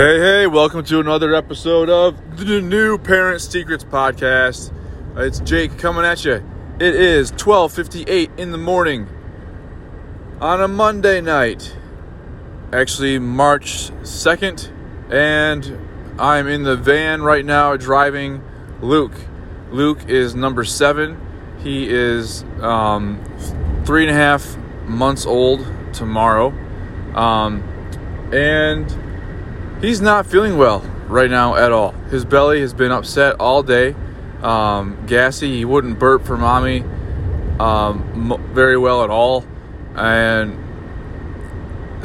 Hey, 0.00 0.18
hey, 0.18 0.46
welcome 0.46 0.82
to 0.84 0.98
another 0.98 1.34
episode 1.34 1.90
of 1.90 2.38
the 2.38 2.62
New 2.62 2.96
Parent 2.96 3.42
Secrets 3.42 3.84
Podcast. 3.84 4.72
Uh, 5.14 5.24
It's 5.24 5.40
Jake 5.40 5.76
coming 5.76 6.06
at 6.06 6.24
you. 6.24 6.42
It 6.80 6.94
is 6.94 7.32
12:58 7.32 8.30
in 8.38 8.50
the 8.50 8.56
morning 8.56 9.06
on 10.40 10.62
a 10.62 10.68
Monday 10.68 11.20
night. 11.20 11.76
Actually, 12.72 13.18
March 13.18 13.90
2nd, 14.02 14.70
and 15.10 15.78
I'm 16.18 16.48
in 16.48 16.62
the 16.62 16.76
van 16.76 17.20
right 17.20 17.44
now 17.44 17.76
driving 17.76 18.42
Luke. 18.80 19.20
Luke 19.70 20.08
is 20.08 20.34
number 20.34 20.64
7. 20.64 21.20
He 21.62 21.90
is 21.90 22.42
um, 22.62 23.22
three 23.84 24.04
and 24.04 24.10
a 24.10 24.14
half 24.14 24.56
months 24.86 25.26
old 25.26 25.62
tomorrow. 25.92 26.54
Um, 27.14 27.62
and 28.32 29.09
he's 29.80 30.00
not 30.00 30.26
feeling 30.26 30.56
well 30.58 30.80
right 31.08 31.30
now 31.30 31.56
at 31.56 31.72
all. 31.72 31.92
His 32.10 32.24
belly 32.24 32.60
has 32.60 32.72
been 32.72 32.92
upset 32.92 33.36
all 33.40 33.62
day, 33.62 33.94
um, 34.42 35.04
gassy. 35.06 35.56
He 35.56 35.64
wouldn't 35.64 35.98
burp 35.98 36.24
for 36.24 36.36
mommy 36.36 36.84
um, 37.60 38.42
very 38.54 38.78
well 38.78 39.04
at 39.04 39.10
all, 39.10 39.44
and 39.94 40.58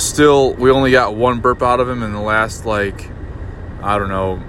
still, 0.00 0.54
we 0.54 0.70
only 0.70 0.90
got 0.90 1.14
one 1.14 1.40
burp 1.40 1.62
out 1.62 1.80
of 1.80 1.88
him 1.88 2.02
in 2.02 2.12
the 2.12 2.20
last 2.20 2.66
like 2.66 3.10
I 3.82 3.98
don't 3.98 4.08
know 4.08 4.42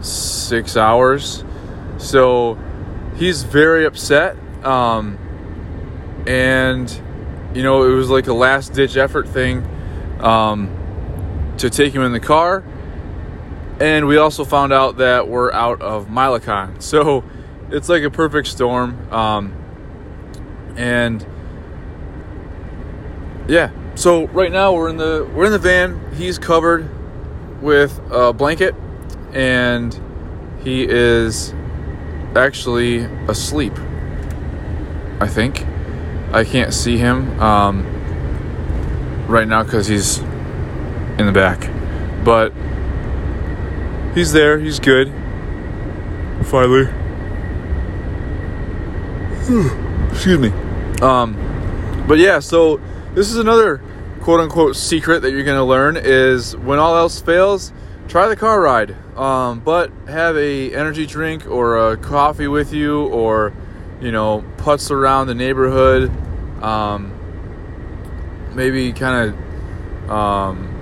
six 0.00 0.76
hours. 0.76 1.44
So 1.98 2.58
he's 3.16 3.42
very 3.42 3.84
upset, 3.84 4.36
um, 4.64 5.18
and 6.26 6.90
you 7.54 7.62
know 7.62 7.82
it 7.82 7.94
was 7.94 8.08
like 8.08 8.26
a 8.28 8.32
last 8.32 8.72
ditch 8.72 8.96
effort 8.96 9.28
thing. 9.28 9.66
Um, 10.20 10.77
to 11.58 11.70
take 11.70 11.92
him 11.92 12.02
in 12.02 12.12
the 12.12 12.20
car. 12.20 12.64
And 13.80 14.06
we 14.06 14.16
also 14.16 14.44
found 14.44 14.72
out 14.72 14.96
that 14.96 15.28
we're 15.28 15.52
out 15.52 15.80
of 15.82 16.08
Mylicon. 16.08 16.82
So 16.88 17.24
it's 17.70 17.88
like 17.88 18.02
a 18.02 18.10
perfect 18.10 18.48
storm. 18.48 19.12
Um, 19.12 19.52
and 20.76 21.24
yeah, 23.48 23.70
so 23.94 24.26
right 24.28 24.50
now 24.50 24.72
we're 24.72 24.88
in 24.88 24.96
the 24.96 25.28
we're 25.34 25.46
in 25.46 25.52
the 25.52 25.58
van. 25.58 26.12
He's 26.14 26.38
covered 26.38 26.88
with 27.62 28.00
a 28.10 28.32
blanket 28.32 28.74
and 29.32 29.98
he 30.62 30.86
is 30.88 31.52
actually 32.34 33.00
asleep. 33.28 33.72
I 35.20 35.26
think. 35.26 35.66
I 36.32 36.44
can't 36.44 36.74
see 36.74 36.98
him 36.98 37.40
um, 37.40 37.86
right 39.26 39.48
now 39.48 39.62
because 39.62 39.86
he's 39.86 40.20
in 41.18 41.26
the 41.26 41.32
back. 41.32 41.70
But 42.24 42.52
he's 44.14 44.32
there, 44.32 44.58
he's 44.58 44.78
good. 44.80 45.08
Finally. 46.44 46.88
Excuse 50.12 50.38
me. 50.38 50.50
Um 51.00 51.36
but 52.06 52.18
yeah, 52.18 52.38
so 52.38 52.80
this 53.14 53.30
is 53.30 53.36
another 53.36 53.82
quote 54.20 54.40
unquote 54.40 54.76
secret 54.76 55.20
that 55.20 55.32
you're 55.32 55.44
gonna 55.44 55.64
learn 55.64 55.96
is 55.96 56.56
when 56.56 56.78
all 56.78 56.96
else 56.96 57.20
fails, 57.20 57.72
try 58.08 58.28
the 58.28 58.36
car 58.36 58.60
ride. 58.60 58.96
Um, 59.16 59.60
but 59.60 59.90
have 60.06 60.36
a 60.36 60.72
energy 60.72 61.04
drink 61.04 61.46
or 61.46 61.92
a 61.92 61.96
coffee 61.96 62.46
with 62.46 62.72
you 62.72 63.06
or 63.08 63.52
you 64.00 64.12
know, 64.12 64.44
putts 64.58 64.90
around 64.90 65.26
the 65.26 65.34
neighborhood. 65.34 66.10
Um, 66.62 67.12
maybe 68.54 68.92
kind 68.92 69.34
of 69.34 70.10
um, 70.10 70.77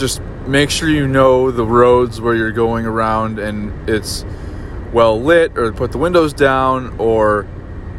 just 0.00 0.20
make 0.46 0.70
sure 0.70 0.88
you 0.88 1.06
know 1.06 1.50
the 1.50 1.64
roads 1.64 2.20
where 2.20 2.34
you're 2.34 2.50
going 2.50 2.86
around 2.86 3.38
and 3.38 3.88
it's 3.88 4.24
well 4.92 5.20
lit 5.20 5.56
or 5.56 5.72
put 5.72 5.92
the 5.92 5.98
windows 5.98 6.32
down 6.32 6.98
or 6.98 7.46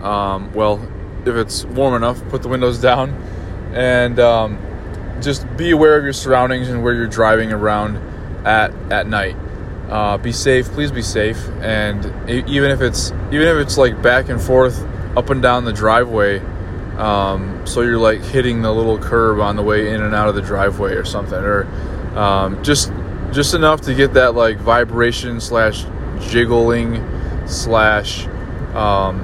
um, 0.01 0.51
well 0.53 0.85
if 1.25 1.35
it's 1.35 1.63
warm 1.65 1.93
enough 1.93 2.21
put 2.29 2.41
the 2.41 2.49
windows 2.49 2.81
down. 2.81 3.11
And 3.73 4.19
um, 4.19 4.59
just 5.21 5.45
be 5.55 5.71
aware 5.71 5.97
of 5.97 6.03
your 6.03 6.13
surroundings 6.13 6.67
and 6.67 6.83
where 6.83 6.93
you're 6.93 7.07
driving 7.07 7.53
around 7.53 7.97
at 8.45 8.73
at 8.91 9.07
night. 9.07 9.37
Uh, 9.89 10.17
be 10.17 10.31
safe. 10.31 10.67
Please 10.69 10.91
be 10.91 11.01
safe. 11.01 11.37
And 11.61 12.05
even 12.29 12.71
if 12.71 12.81
it's 12.81 13.11
even 13.31 13.47
if 13.47 13.57
it's 13.57 13.77
like 13.77 14.01
back 14.01 14.29
and 14.29 14.41
forth 14.41 14.85
up 15.15 15.29
and 15.29 15.41
down 15.41 15.65
the 15.65 15.73
driveway 15.73 16.39
um, 17.01 17.65
so 17.65 17.81
you're 17.81 17.97
like 17.97 18.21
hitting 18.21 18.61
the 18.61 18.71
little 18.71 18.97
curb 18.97 19.39
on 19.39 19.55
the 19.55 19.63
way 19.63 19.93
in 19.93 20.01
and 20.01 20.13
out 20.13 20.29
of 20.29 20.35
the 20.35 20.41
driveway 20.41 20.93
or 20.93 21.05
something 21.05 21.39
or 21.39 21.63
um, 22.15 22.61
just 22.63 22.91
just 23.31 23.53
enough 23.53 23.81
to 23.81 23.93
get 23.93 24.13
that 24.13 24.35
like 24.35 24.57
vibration 24.57 25.39
slash 25.39 25.85
jiggling 26.19 27.03
slash 27.47 28.27
um, 28.75 29.19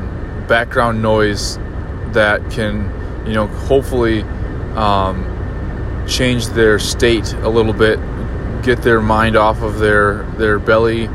background 0.47 1.01
noise 1.01 1.57
that 2.13 2.41
can 2.49 2.91
you 3.27 3.33
know 3.33 3.47
hopefully 3.47 4.23
um, 4.75 5.25
change 6.07 6.47
their 6.47 6.79
state 6.79 7.33
a 7.33 7.49
little 7.49 7.73
bit 7.73 7.99
get 8.63 8.81
their 8.81 9.01
mind 9.01 9.35
off 9.35 9.61
of 9.61 9.79
their 9.79 10.23
their 10.38 10.59
belly 10.59 11.09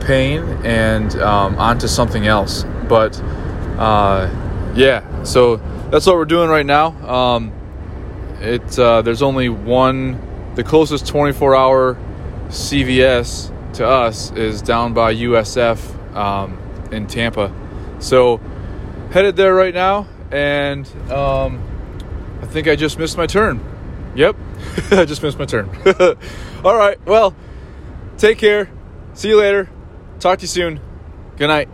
pain 0.00 0.42
and 0.64 1.14
um, 1.16 1.56
onto 1.58 1.86
something 1.86 2.26
else. 2.26 2.64
But 2.88 3.18
uh, 3.78 4.28
yeah 4.74 5.22
so 5.22 5.56
that's 5.90 6.06
what 6.06 6.16
we're 6.16 6.24
doing 6.24 6.48
right 6.48 6.66
now 6.66 6.88
um, 7.08 7.52
it 8.40 8.78
uh, 8.78 9.02
there's 9.02 9.22
only 9.22 9.48
one 9.48 10.20
the 10.54 10.64
closest 10.64 11.06
24 11.06 11.56
hour 11.56 11.98
CVS 12.48 13.50
to 13.74 13.86
us 13.86 14.30
is 14.32 14.60
down 14.60 14.92
by 14.92 15.14
USF 15.14 16.14
um, 16.14 16.58
in 16.90 17.06
Tampa. 17.06 17.52
So 17.98 18.40
headed 19.10 19.36
there 19.36 19.54
right 19.54 19.72
now, 19.72 20.06
and 20.30 20.86
um, 21.10 21.62
I 22.42 22.46
think 22.46 22.68
I 22.68 22.76
just 22.76 22.98
missed 22.98 23.16
my 23.16 23.26
turn. 23.26 23.60
Yep, 24.14 24.36
I 24.90 25.04
just 25.06 25.22
missed 25.22 25.38
my 25.38 25.46
turn. 25.46 25.70
All 26.64 26.76
right, 26.76 27.04
well, 27.06 27.34
take 28.18 28.38
care. 28.38 28.70
See 29.14 29.28
you 29.28 29.38
later. 29.38 29.70
Talk 30.20 30.38
to 30.40 30.42
you 30.42 30.48
soon. 30.48 30.80
Good 31.36 31.48
night. 31.48 31.68